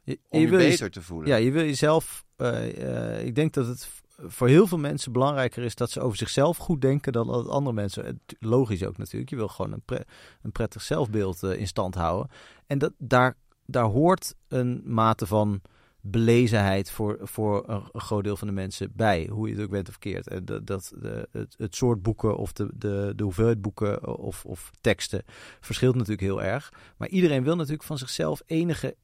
[0.09, 1.27] je, om je, wil je- beter te voelen.
[1.27, 2.25] Ja, je wil jezelf.
[2.35, 3.89] eh, ik denk dat het
[4.27, 7.75] voor heel veel mensen belangrijker is dat ze over zichzelf goed denken dan dat andere
[7.75, 8.21] mensen.
[8.39, 9.29] Logisch ook natuurlijk.
[9.29, 10.03] Je wil gewoon een, pre-
[10.41, 12.29] een prettig zelfbeeld eh, in stand houden.
[12.67, 15.61] En dat, daar, daar hoort een mate van
[16.01, 19.27] belezenheid voor, voor een, een groot deel van de mensen bij.
[19.31, 20.27] Hoe je het ook bent of verkeerd.
[20.27, 24.45] En dat, dat, de, het, het soort boeken of de, de, de hoeveelheid boeken of,
[24.45, 25.23] of teksten
[25.59, 26.73] verschilt natuurlijk heel erg.
[26.97, 28.95] Maar iedereen wil natuurlijk van zichzelf enige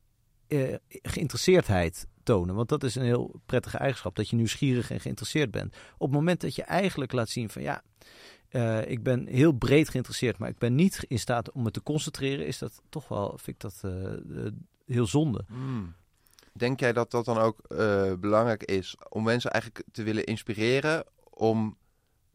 [0.47, 2.55] eh, geïnteresseerdheid tonen.
[2.55, 5.75] Want dat is een heel prettige eigenschap, dat je nieuwsgierig en geïnteresseerd bent.
[5.97, 7.81] Op het moment dat je eigenlijk laat zien van ja,
[8.49, 11.84] eh, ik ben heel breed geïnteresseerd, maar ik ben niet in staat om me te
[11.84, 14.51] concentreren, is dat toch wel, vind ik dat eh,
[14.86, 15.45] heel zonde.
[15.47, 15.93] Hmm.
[16.53, 17.67] Denk jij dat dat dan ook
[18.19, 21.77] belangrijk is om mensen eigenlijk te willen inspireren om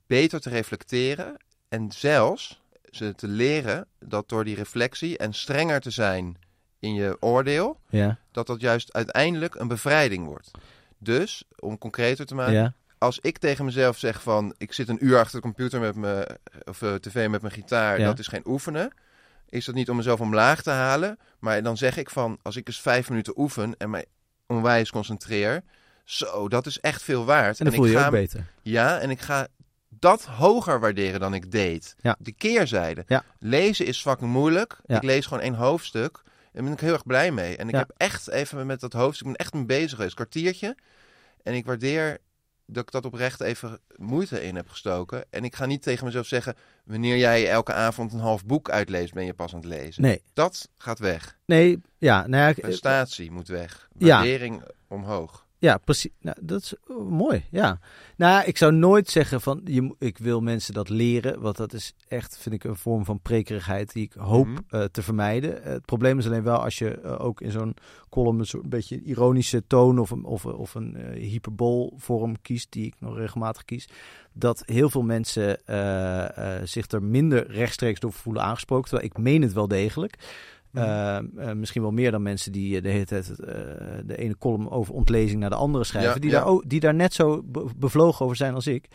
[0.06, 1.36] beter te reflecteren
[1.68, 6.36] en zelfs ze te leren dat door die reflectie en strenger te zijn
[6.80, 10.50] in je oordeel, Ja, dat dat juist uiteindelijk een bevrijding wordt.
[10.98, 15.04] Dus, om concreter te maken, ja, als ik tegen mezelf zeg van ik zit een
[15.04, 16.26] uur achter de computer met mijn
[16.64, 18.06] of eh, tv met mijn gitaar, Ja.
[18.06, 18.92] dat is geen oefenen.
[19.48, 22.66] Is dat niet om mezelf omlaag te halen, maar dan zeg ik van als ik
[22.66, 24.04] eens vijf minuten oefen en mij
[24.46, 25.62] onwijs concentreer,
[26.04, 27.58] zo dat is echt veel waard.
[27.58, 28.46] en dan voel je ik je ga, ook beter.
[28.62, 29.46] Ja, en ik ga
[29.88, 31.94] dat hoger waarderen dan ik deed.
[32.00, 32.16] Ja.
[32.18, 33.04] De keerzijde.
[33.06, 33.24] Ja.
[33.38, 34.78] Lezen is fucking moeilijk.
[34.86, 34.96] Ja.
[34.96, 37.56] Ik lees gewoon één hoofdstuk daar ben ik heel erg blij mee.
[37.56, 37.78] En ik Ja.
[37.80, 40.76] heb echt even met dat hoofdstuk, ik ben echt mee bezig geweest, kwartiertje.
[41.42, 42.18] En ik waardeer
[42.66, 45.24] dat ik dat oprecht even moeite in heb gestoken.
[45.30, 49.12] En ik ga niet tegen mezelf zeggen, wanneer jij elke avond een half boek uitleest,
[49.12, 50.02] ben je pas aan het lezen.
[50.02, 51.38] Nee, Dat gaat weg.
[51.46, 53.88] nee, ja, nou ja, Prestatie moet weg.
[53.98, 54.06] Ja.
[54.16, 55.46] Waardering omhoog.
[55.60, 56.10] Ja, precies.
[56.20, 57.44] Nou, dat is oh, mooi.
[57.50, 57.78] Ja.
[58.16, 61.94] Nou, ik zou nooit zeggen van je, ik wil mensen dat leren, want dat is
[62.08, 64.58] echt, vind ik, een vorm van prekerigheid die ik hoop Mhm.
[64.68, 65.64] eh, te vermijden.
[65.64, 67.74] Eh, het probleem is alleen wel als je eh, ook in zo'n
[68.08, 72.72] column een soort beetje ironische toon of een, of, of een eh, hyperbol vorm kiest,
[72.72, 73.88] die ik nog regelmatig kies,
[74.32, 75.58] dat heel veel mensen
[76.68, 78.88] zich er minder rechtstreeks door voelen aangesproken.
[78.88, 80.14] Terwijl ik meen het wel degelijk.
[80.72, 81.24] Eh, eh,
[81.56, 83.36] misschien wel meer dan mensen die eh, de hele tijd
[84.06, 86.12] de ene column over ontlezing naar de andere schrijven.
[86.14, 86.36] Ja, die, ja.
[86.38, 88.88] Daar ook, die daar net zo be- bevlogen over zijn als ik.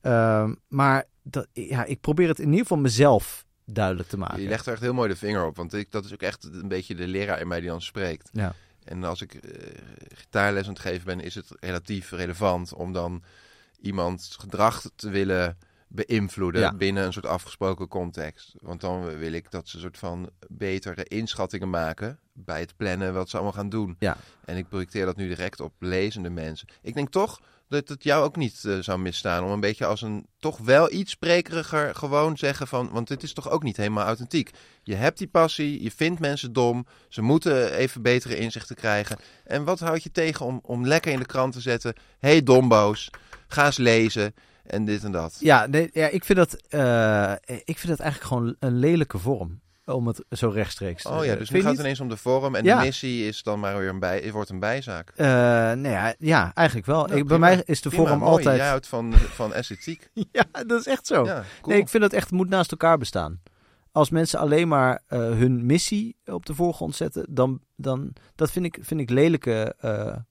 [0.00, 4.42] Ehm, maar dat, ja, ik probeer het in ieder geval mezelf duidelijk te maken.
[4.42, 5.56] Je legt er echt heel mooi de vinger op.
[5.56, 8.30] Want ik, dat is ook echt een beetje de leraar in mij die dan spreekt.
[8.32, 8.54] Ja.
[8.84, 9.50] En als ik eh,
[10.14, 13.22] gitaarles aan het geven ben, is het relatief relevant om dan
[13.80, 15.58] iemands gedrag te willen
[15.92, 16.74] beïnvloeden Ja.
[16.74, 18.54] binnen een soort afgesproken context.
[18.60, 23.14] Want dan wil ik dat ze een soort van betere inschattingen maken bij het plannen
[23.14, 23.96] wat ze allemaal gaan doen.
[23.98, 24.16] Ja.
[24.44, 26.68] En ik projecteer dat nu direct op lezende mensen.
[26.82, 30.02] Ik denk toch dat het jou ook niet eh, zou misstaan om een beetje als
[30.02, 34.06] een toch wel iets sprekeriger gewoon zeggen van, want dit is toch ook niet helemaal
[34.06, 34.50] authentiek.
[34.82, 39.18] Je hebt die passie, je vindt mensen dom, ze moeten even betere inzichten krijgen.
[39.44, 43.10] En wat houd je tegen om, om lekker in de krant te zetten, hey dombo's,
[43.48, 44.34] ga eens lezen
[44.66, 45.36] en dit en dat.
[45.40, 47.32] Ja, nee, ja ik, vind dat, eh,
[47.64, 49.60] ik vind dat eigenlijk gewoon een lelijke vorm.
[49.84, 51.80] Om het zo rechtstreeks te Oh ja, dus nu gaat het niet?
[51.80, 52.78] ineens om de vorm en Ja.
[52.78, 55.12] de missie is dan maar weer een, bij, wordt een bijzaak.
[55.16, 57.06] Eh, nou ja, ja, eigenlijk wel.
[57.06, 58.30] Nou, ik, bij mij is de Prima, vorm mooi.
[58.30, 58.56] altijd...
[58.56, 60.10] Jij houdt van, van esthetiek.
[60.32, 61.24] Ja, dat is echt zo.
[61.24, 61.72] Ja, cool.
[61.74, 63.40] Nee, ik vind dat echt moet naast elkaar bestaan.
[63.92, 68.64] Als mensen alleen maar eh, hun missie op de voorgrond zetten, dan, dan dat vind
[68.64, 69.74] ik, vind ik lelijke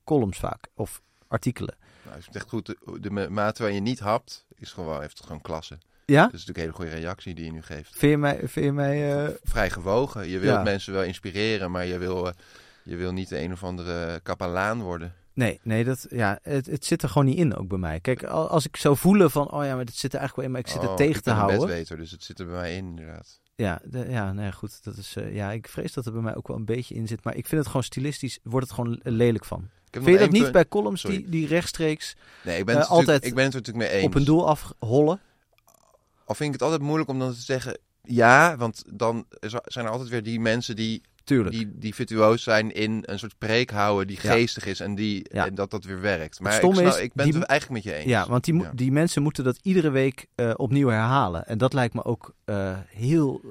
[0.04, 0.68] columns vaak.
[0.76, 1.76] Of artikelen.
[2.10, 2.66] Nou, is het echt goed.
[2.66, 5.78] De, de ma- mate waar je niet hapt, is gewoon, heeft het gewoon klasse.
[6.06, 6.24] Ja?
[6.24, 7.90] Dat is natuurlijk een hele goede reactie die je nu geeft.
[7.98, 8.38] Vind je mij...
[8.38, 10.28] Vind je mij eh, Vrij gewogen.
[10.30, 10.64] Je wilt Ja.
[10.64, 12.34] mensen wel inspireren, maar je wil, eh,
[12.84, 15.14] je wil niet de een of andere kapelaan worden.
[15.34, 18.00] Nee, nee dat, ja, het, het zit er gewoon niet in ook bij mij.
[18.00, 20.46] Kijk, al- als ik zou voelen van, oh ja, maar dit zit er eigenlijk wel
[20.46, 21.60] in, maar ik zit Oh, er tegen ik te houden.
[21.60, 23.40] bedweter, dus het zit er bij mij in inderdaad.
[23.56, 24.84] Ja, de, ja, nee, goed.
[24.84, 27.08] Dat is, eh, ja, ik vrees dat er bij mij ook wel een beetje in
[27.08, 27.24] zit.
[27.24, 29.70] Maar ik vind het gewoon stilistisch, wordt het gewoon lelijk van.
[29.92, 31.18] Ik Vind je dat niet bij columns Sorry.
[31.18, 32.16] die, die rechtstreeks.
[32.44, 34.06] Nee, ik ben, eh, altijd ik ben het natuurlijk mee eens.
[34.06, 35.20] op een doel afhollen?
[36.26, 39.26] Al vind ik het altijd moeilijk om dan te zeggen ja, want dan
[39.66, 41.56] zijn er altijd weer die mensen die, Tuurlijk.
[41.56, 44.32] die, die virtuoos zijn in een soort preek houden die Ja.
[44.32, 45.46] geestig is en, die, Ja.
[45.46, 46.40] en dat dat weer werkt.
[46.40, 48.10] Maar ik, stomme snap- is, ik ben die het eigenlijk met je eens.
[48.10, 48.72] Ja, want die, Ja.
[48.76, 51.46] die mensen moeten dat iedere week eh, opnieuw herhalen.
[51.48, 53.42] En dat lijkt me ook eh, heel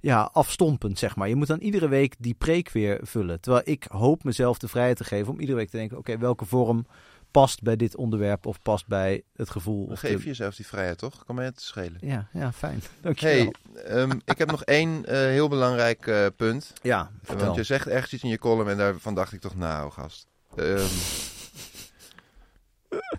[0.00, 1.28] ja, afstompend, zeg maar.
[1.28, 3.40] Je moet dan iedere week die preek weer vullen.
[3.40, 5.98] Terwijl ik hoop mezelf de vrijheid te geven om iedere week te denken...
[5.98, 6.86] oké, welke vorm
[7.30, 9.86] past bij dit onderwerp of past bij het gevoel?
[9.86, 11.24] Dan geef de- jezelf die vrijheid, toch?
[11.24, 11.96] Kan mij het schelen.
[12.00, 12.82] Ja, ja, fijn.
[13.00, 13.52] Dankjewel.
[13.74, 16.72] Hey, ehm, ik heb nog één eh, heel belangrijk eh, punt.
[16.82, 17.44] ja, vertel.
[17.44, 20.26] Want je zegt ergens iets in je column en daarvan dacht ik toch, nou gast.
[20.56, 20.86] Ehm,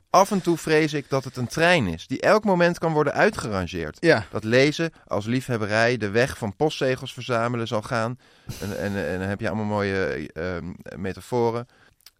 [0.09, 3.13] af en toe vrees ik dat het een trein is die elk moment kan worden
[3.13, 3.97] uitgerangeerd.
[3.99, 8.19] Ja, Dat lezen als liefhebberij de weg van postzegels verzamelen zal gaan.
[8.61, 11.67] En, en, en dan heb je allemaal mooie ehm, metaforen.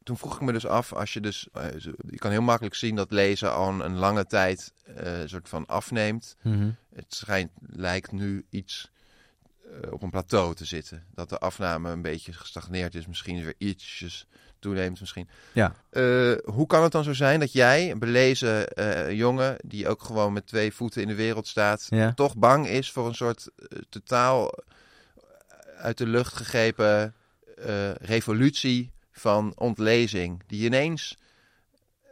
[0.04, 1.64] Toen vroeg ik me dus af, als je dus, eh,
[2.10, 5.66] je kan heel makkelijk zien dat lezen al een, een lange tijd een soort van
[5.66, 6.36] afneemt.
[6.42, 6.70] Mhm.
[6.96, 8.92] Het schijnt, lijkt nu iets
[9.64, 11.04] eh, op een plateau te zitten.
[11.14, 13.08] Dat de afname een beetje gestagneerd is.
[13.08, 14.28] Misschien weer ietsjes
[14.68, 15.30] toeneemt misschien.
[15.54, 15.74] Ja.
[15.90, 19.56] Eh, hoe kan het dan zo zijn dat jij, een belezen eh, jongen...
[19.64, 21.88] die ook gewoon met twee voeten in de wereld staat...
[21.90, 22.14] Ja.
[22.14, 24.52] toch bang is voor een soort eh, totaal
[25.78, 27.14] uit de lucht gegrepen
[28.02, 30.44] revolutie van ontlezing.
[30.48, 31.18] Die ineens...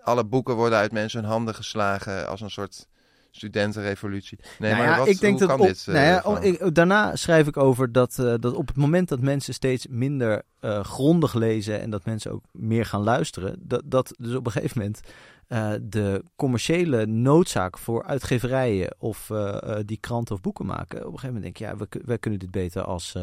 [0.03, 2.87] Alle boeken worden uit mensen hun handen geslagen als een soort
[3.35, 4.37] studentenrevolutie.
[4.59, 5.85] Nee, Nou maar ja, wat, ik denk hoe dat kan op- dit?
[5.87, 6.37] eh, nou ja, Frank?
[6.37, 9.87] oh, ik- daarna schrijf ik over dat, eh, dat op het moment dat mensen steeds
[9.89, 14.45] minder eh, grondig lezen en dat mensen ook meer gaan luisteren, dat, dat dus op
[14.45, 15.01] een gegeven moment
[15.47, 21.13] eh, de commerciële noodzaak voor uitgeverijen of eh, eh, die kranten of boeken maken, op
[21.13, 23.15] een gegeven moment denk ik, ja, we, wij kunnen dit beter als,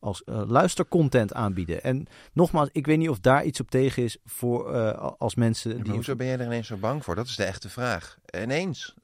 [0.00, 1.82] als luistercontent aanbieden.
[1.82, 5.82] En nogmaals, ik weet niet of daar iets op tegen is voor als mensen Ja,
[5.82, 5.92] die...
[5.92, 7.14] hoezo ben jij er ineens zo bang voor?
[7.14, 8.18] Dat is de echte vraag.
[8.42, 8.94] Ineens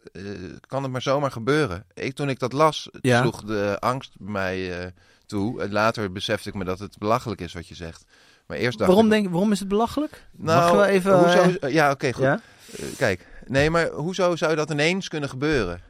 [0.66, 1.85] kan het maar zomaar gebeuren.
[1.94, 3.20] Ik, toen ik dat las, Ja.
[3.20, 4.92] sloeg de angst bij mij
[5.27, 5.68] toe.
[5.68, 8.05] Later besefte ik me dat het belachelijk is wat je zegt.
[8.46, 9.12] Maar eerst dacht Waarom, ik...
[9.12, 10.27] denk, waarom is het belachelijk?
[10.33, 12.24] Nou, Mag wel even, Hoezo, ja, oké, goed.
[12.24, 12.40] Ja?
[12.79, 15.81] Eh, kijk, nee, maar hoezo zou dat ineens kunnen gebeuren?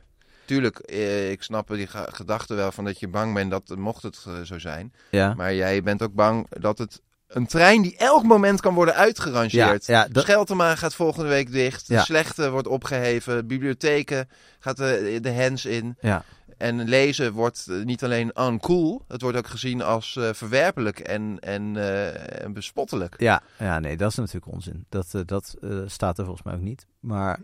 [0.44, 4.02] Tuurlijk, eh, ik snap die ge- gedachte wel van dat je bang bent dat mocht
[4.02, 4.92] het eh, zo zijn.
[5.10, 5.34] Ja.
[5.34, 9.86] Maar jij bent ook bang dat het een trein die elk moment kan worden uitgerangeerd.
[9.86, 11.88] Ja, ja, dat- Scheltema gaat volgende week dicht.
[11.88, 13.46] De slechte wordt opgeheven.
[13.46, 15.96] Bibliotheken gaat de, de hens in.
[16.00, 16.24] Ja.
[16.58, 19.04] En lezen wordt eh, niet alleen uncool.
[19.08, 23.14] Het wordt ook gezien als eh, verwerpelijk en, en, eh, en bespottelijk.
[23.20, 24.86] Ja, ja, nee, dat is natuurlijk onzin.
[24.88, 26.86] Dat, dat staat er volgens mij ook niet.
[27.00, 27.40] Maar,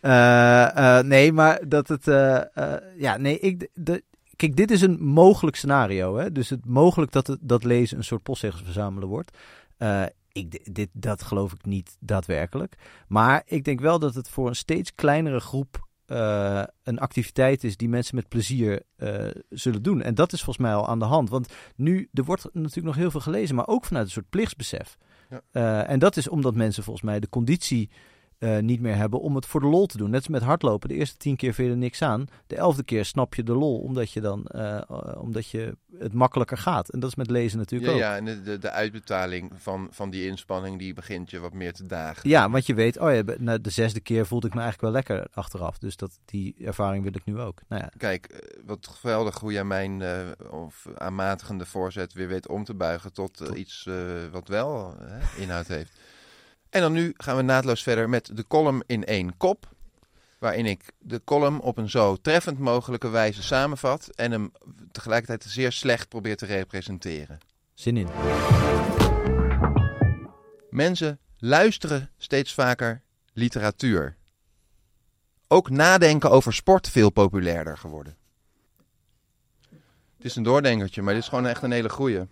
[1.06, 2.04] nee, maar dat het,
[2.96, 4.04] ja, nee, ik, de,
[4.36, 6.32] kijk, dit is een mogelijk scenario, hè.
[6.32, 9.38] Dus het mogelijk dat, het, dat lezen een soort postzegels verzamelen wordt.
[10.32, 12.74] Ik, dit, dat geloof ik niet daadwerkelijk.
[13.08, 17.76] Maar ik denk wel dat het voor een steeds kleinere groep eh, een activiteit is
[17.76, 20.02] die mensen met plezier eh, zullen doen.
[20.02, 21.30] En dat is volgens mij al aan de hand.
[21.30, 24.96] Want nu, er wordt natuurlijk nog heel veel gelezen, maar ook vanuit een soort plichtsbesef.
[25.30, 25.40] Ja.
[25.50, 27.90] Eh, en dat is omdat mensen volgens mij de conditie
[28.38, 30.10] eh, niet meer hebben om het voor de lol te doen.
[30.10, 30.88] Net als met hardlopen.
[30.88, 32.26] De eerste tien keer vind je er niks aan.
[32.46, 36.12] De elfde keer snap je de lol, omdat je, dan, eh, eh, omdat je het
[36.12, 36.88] makkelijker gaat.
[36.88, 38.02] En dat is met lezen natuurlijk Ja, ook.
[38.02, 41.72] ja, en de, de, de uitbetaling van, van die inspanning die begint je wat meer
[41.72, 42.28] te dagen.
[42.28, 45.02] Ja, want je weet, oh ja, na de zesde keer voelde ik me eigenlijk wel
[45.02, 45.78] lekker achteraf.
[45.78, 47.60] Dus dat, die ervaring wil ik nu ook.
[47.68, 50.02] Nou ja, Kijk, wat geweldig hoe jij mijn
[50.50, 53.88] of aanmatigende voorzet weer weet om te buigen tot eh, iets
[54.30, 54.94] wat wel
[55.36, 55.98] inhoud heeft.
[56.74, 59.74] En dan nu gaan we naadloos verder met de column in één kop.
[60.38, 64.08] Waarin ik de column op een zo treffend mogelijke wijze samenvat.
[64.14, 64.52] En hem
[64.92, 67.38] tegelijkertijd zeer slecht probeer te representeren.
[67.74, 68.08] zin in.
[70.70, 74.16] Mensen luisteren steeds vaker literatuur.
[75.48, 78.16] Ook nadenken over sport veel populairder geworden.
[80.16, 82.26] Het is een doordenkertje, maar dit is gewoon echt een hele goeie.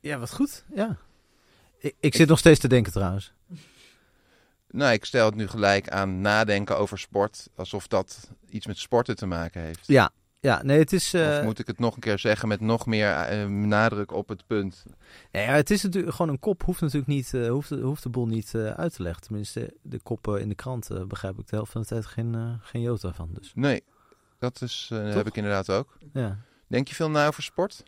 [0.00, 0.64] Ja, wat goed.
[0.74, 0.98] Ja.
[1.78, 3.32] Ik, ik zit nog steeds te denken trouwens.
[4.70, 9.16] Nou, ik stel het nu gelijk aan nadenken over sport, alsof dat iets met sporten
[9.16, 9.86] te maken heeft.
[9.86, 10.10] Ja,
[10.40, 11.14] ja nee, het is...
[11.14, 14.28] eh, Of moet ik het nog een keer zeggen met nog meer eh, nadruk op
[14.28, 14.84] het punt?
[15.32, 16.62] Ja, het is natuurlijk gewoon een kop.
[16.62, 19.22] Hoeft natuurlijk niet, eh, hoeft, de- hoeft de boel niet eh, uit te leggen.
[19.22, 22.34] Tenminste, de koppen in de krant eh, begrijp ik de helft van de tijd geen,
[22.34, 23.28] eh, geen jota van.
[23.32, 23.82] Dus Nee,
[24.38, 25.98] dat is, eh, heb ik inderdaad ook.
[26.12, 26.38] ja.
[26.66, 27.82] Denk je veel na over sport?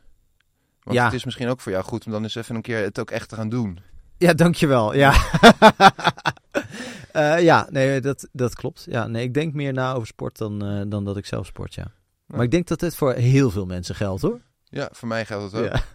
[0.82, 1.04] Want Ja.
[1.04, 3.10] het is misschien ook voor jou goed om dan eens even een keer het ook
[3.10, 3.78] echt te gaan doen.
[4.16, 4.94] Ja, dankjewel.
[4.94, 5.12] Ja,
[7.12, 8.86] Eh, ja nee, dat, dat klopt.
[8.88, 11.74] Ja, nee, ik denk meer na over sport dan, eh, dan dat ik zelf sport,
[11.74, 11.92] ja.
[12.26, 12.44] Maar Ja.
[12.44, 14.40] ik denk dat dit voor heel veel mensen geldt, hoor.
[14.64, 15.72] Ja, voor mij geldt het ook.
[15.72, 15.82] Ja.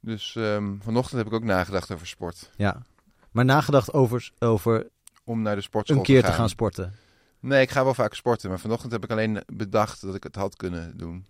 [0.00, 2.50] Dus ehm, vanochtend heb ik ook nagedacht over sport.
[2.56, 2.82] Ja.
[3.30, 4.86] Maar nagedacht over, over
[5.24, 6.94] Om naar de sportschool een keer te te gaan sporten.
[7.40, 8.48] Nee, ik ga wel vaak sporten.
[8.48, 11.26] Maar vanochtend heb ik alleen bedacht dat ik het had kunnen doen.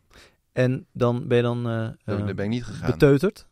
[0.55, 2.91] En dan ben je dan Daar, daar ben ik niet gegaan.
[2.91, 3.47] beteuterd?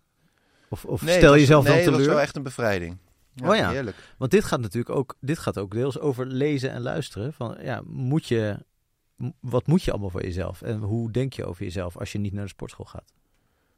[0.69, 2.15] Of, of Nee, stel was- jezelf nee, dan het was teleur?
[2.15, 2.99] wel echt een bevrijding.
[3.45, 3.71] Oh ja.
[3.71, 3.97] Heerlijk.
[4.19, 7.33] Want dit gaat natuurlijk ook, dit gaat ook deels over lezen en luisteren.
[7.33, 8.59] Van, ja, moet je,
[9.41, 10.63] wat moet je allemaal voor jezelf?
[10.63, 13.13] En hoe denk je over jezelf als je niet naar de sportschool gaat?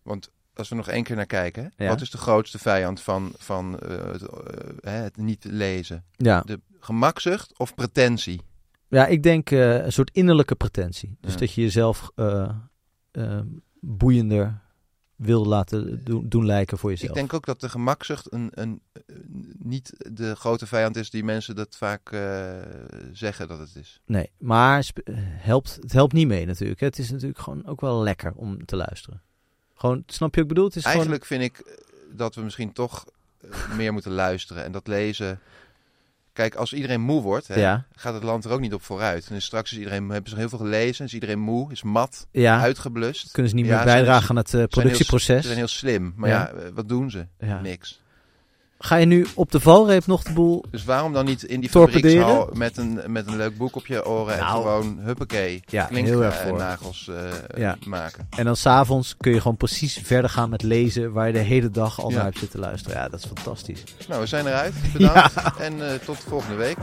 [0.03, 1.73] Want als we nog één keer naar kijken.
[1.77, 1.89] Ja.
[1.89, 4.23] Wat is de grootste vijand van, van eh, het,
[4.83, 6.05] het niet lezen?
[6.17, 8.41] Ja, De gemakzucht of pretentie?
[8.89, 11.17] ja ik denk een soort innerlijke pretentie.
[11.21, 11.39] Dus Ja.
[11.39, 12.11] dat je jezelf
[13.15, 13.41] eh, eh,
[13.81, 14.63] boeiender
[15.17, 17.11] wil laten doen, doen lijken voor jezelf.
[17.11, 19.17] Ik denk ook dat de gemakzucht een, een, eh,
[19.59, 22.53] niet de grote vijand is die mensen dat vaak eh,
[23.13, 24.01] zeggen dat het is.
[24.07, 26.81] Nee, maar eh, helpt, het helpt niet mee natuurlijk.
[26.81, 26.87] hè.
[26.87, 29.23] Het is natuurlijk gewoon ook wel lekker om te luisteren.
[29.75, 30.65] Gewoon, snap je wat ik bedoel?
[30.65, 31.75] Het is Eigenlijk vind ik eh,
[32.13, 33.05] dat we misschien toch
[33.41, 35.41] eh, meer moeten luisteren en dat lezen.
[36.35, 37.85] Kijk, als iedereen moe wordt, hè, Ja.
[37.97, 39.29] gaat het land er ook niet op vooruit.
[39.31, 42.61] En straks is iedereen, hebben ze heel veel gelezen, is iedereen moe, is mat, ja,
[42.61, 43.31] uitgeblust.
[43.33, 45.37] kunnen ze niet meer bijdragen aan het eh, Ze zijn heel- productieproces.
[45.41, 46.49] Ze zijn heel slim, maar Ja.
[46.49, 47.27] eh, wat doen ze?
[47.63, 48.03] Niks.
[48.79, 51.71] Ga je nu op de valreep nog de boel Dus waarom dan niet in die
[51.71, 54.63] fabriekshal met een, met een leuk boek op je oren en nou.
[54.63, 57.11] gewoon huppakee, Ja, en heel erg eh, nagels
[57.57, 58.29] eh, maken.
[58.37, 61.71] En dan s'avonds kun je gewoon precies verder gaan met lezen waar je de hele
[61.71, 62.99] dag al naar hebt zitten luisteren.
[62.99, 63.83] Ja, dat is fantastisch.
[64.09, 64.75] Nou, we zijn eruit.
[64.93, 66.77] Bedankt en eh, tot volgende week.